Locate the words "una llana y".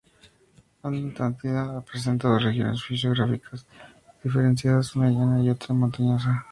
4.95-5.49